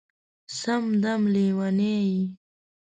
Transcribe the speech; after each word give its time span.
سم 0.59 0.83
دم 1.03 1.21
لېونی 1.33 1.95
یې 2.09 2.19